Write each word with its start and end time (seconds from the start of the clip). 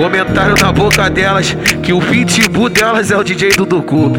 Comentaram 0.00 0.54
na 0.54 0.72
boca 0.72 1.10
delas 1.10 1.54
que 1.82 1.92
o 1.92 2.00
pitbull 2.00 2.70
delas 2.70 3.10
é 3.10 3.18
o 3.18 3.22
DJ 3.22 3.50
do 3.50 3.66
Ducu. 3.66 4.12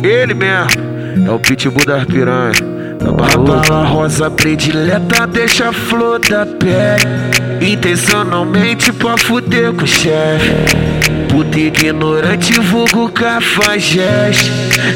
Ele 0.00 0.32
mesmo 0.32 1.26
é 1.26 1.28
o 1.28 1.40
pitbull 1.40 1.84
das 1.84 2.04
piranhas. 2.04 2.60
Tá 3.00 3.08
a 3.08 3.36
bala 3.36 3.84
rosa 3.84 4.30
predileta 4.30 5.26
deixa 5.26 5.70
a 5.70 5.72
flor 5.72 6.20
da 6.20 6.46
pele 6.46 7.72
Intencionalmente 7.72 8.92
pra 8.92 9.18
fuder 9.18 9.72
com 9.72 9.82
o 9.82 9.86
chefe 9.86 11.13
Puta 11.34 11.58
ignorante, 11.58 12.52
vulgo 12.60 13.08
cafajeste. 13.08 14.52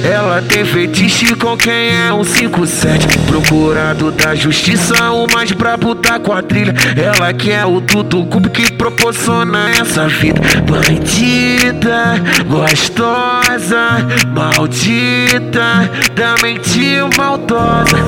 Ela 0.08 0.40
tem 0.40 0.64
fetiche 0.64 1.34
com 1.34 1.56
quem 1.56 1.90
é 1.90 2.12
um 2.12 2.22
57 2.22 3.18
Procurado 3.26 4.12
da 4.12 4.36
justiça, 4.36 5.10
o 5.10 5.26
mais 5.32 5.50
brabo 5.50 5.96
da 5.96 6.20
quadrilha. 6.20 6.72
Ela 6.96 7.32
que 7.32 7.50
é 7.50 7.66
o 7.66 7.80
tudo 7.80 8.24
cubo 8.26 8.48
que 8.50 8.72
proporciona 8.72 9.68
essa 9.70 10.06
vida. 10.06 10.40
Bandida, 10.64 12.14
gostosa, 12.46 14.06
maldita 14.32 15.90
Da 16.14 16.36
mente 16.40 16.98
maldosa. 17.16 17.98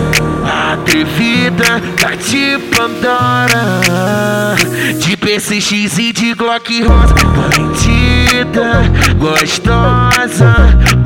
Atrevida, 0.73 1.83
tá 1.99 2.15
de 2.15 2.59
Pandora. 2.77 3.80
De 5.01 5.20
PCX 5.41 5.99
e 5.99 6.12
de 6.12 6.35
Glock 6.35 6.83
rosa 6.83 7.15
Bandida 7.35 8.83
gostosa, 9.17 10.55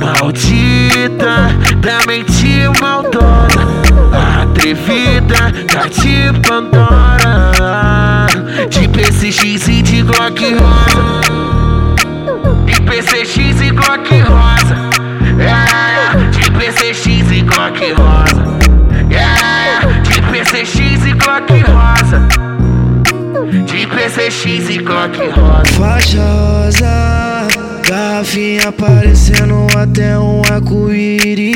maldita, 0.00 1.54
da 1.80 2.04
mente 2.04 2.68
maldosa, 2.80 3.62
atrevida, 4.42 5.52
tá 5.68 5.86
de 5.86 6.32
Pandora, 6.48 8.26
de 8.68 8.88
PCX 8.88 9.68
e 9.68 9.82
de 9.82 10.02
Glock 10.02 10.42
rosa, 10.54 11.20
de 12.66 12.80
PCX 12.82 13.60
e 13.60 13.70
Glock 13.70 14.20
rosa, 14.20 14.93
PCX 24.04 24.68
e 24.68 24.78
Glock 24.78 25.16
rosa. 25.30 25.64
Faixa 25.78 26.20
rosa 26.20 27.48
Garrafinha 27.88 28.68
aparecendo 28.68 29.66
até 29.78 30.18
um 30.18 30.42
arco-íris. 30.50 31.54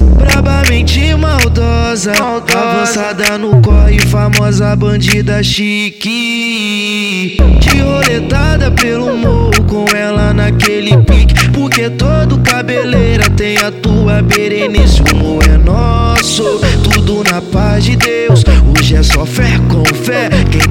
Brabamente 0.00 1.14
maldosa, 1.14 2.14
maldosa. 2.18 2.58
Avançada 2.58 3.38
no 3.38 3.62
corre, 3.62 4.00
famosa 4.00 4.74
bandida 4.74 5.40
chique. 5.40 7.36
De 7.60 7.78
roletada 7.78 8.72
pelo 8.72 9.16
morro 9.16 9.62
com 9.68 9.84
ela 9.94 10.34
naquele 10.34 10.96
pique. 10.98 11.48
Porque 11.50 11.90
todo 11.90 12.40
cabeleira 12.40 13.30
tem 13.30 13.56
a 13.58 13.70
tua 13.70 14.20
Berenice 14.22 15.00
O 15.22 15.39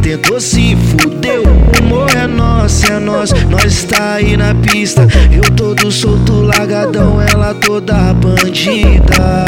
tentou 0.10 0.40
se 0.40 0.76
fudeu 0.76 1.44
O 1.44 1.84
morro 1.84 2.10
é 2.18 2.26
nosso, 2.26 2.92
é 2.92 3.00
nós, 3.00 3.32
nós 3.48 3.84
tá 3.84 4.14
aí 4.14 4.36
na 4.36 4.56
pista 4.56 5.08
Eu 5.32 5.44
todo 5.56 5.92
solto, 5.92 6.42
largadão, 6.42 7.22
ela 7.22 7.54
toda 7.54 8.14
bandida. 8.14 9.46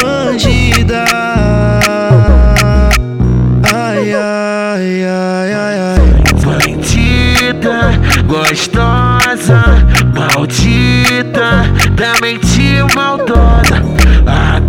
Bandida. 0.00 1.04
Ai, 3.72 4.12
ai, 4.14 5.04
ai, 5.04 5.52
ai, 5.52 5.78
ai. 5.78 5.98
Bandida, 6.42 7.92
gostosa, 8.26 9.62
maldita. 10.14 11.64
Da 11.94 12.14
mente 12.22 12.82
maldosa 12.94 13.53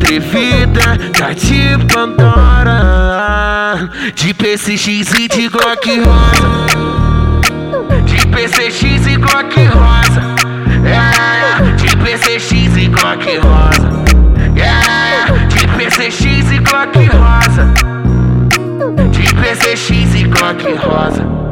atrevida, 0.06 0.98
tá 1.18 1.34
de 1.34 1.78
Pandora 1.92 3.90
De 4.14 4.34
PCX 4.34 5.14
e 5.14 5.28
de 5.28 5.50
Glock 5.50 6.00
rosa 6.00 6.68
De 8.06 8.28
PCX 8.28 9.08
e 9.08 9.18
Glock 9.18 9.56
rosa 9.66 10.22
yeah. 10.84 11.60
De 11.76 11.98
PCX 11.98 12.78
e 12.78 12.88
Glock 12.88 13.26
rosa 13.40 13.90
yeah. 14.56 15.26
De 15.48 15.68
PCX 15.68 16.52
e 16.52 16.60
Glock 16.60 16.98
rosa 17.08 17.74
De 19.12 19.34
PCX 19.34 19.90
e 20.16 20.24
Glock 20.26 20.64
rosa 20.86 21.45